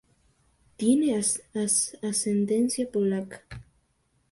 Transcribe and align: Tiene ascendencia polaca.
Tiene 0.77 1.15
ascendencia 2.03 2.89
polaca. 2.91 3.43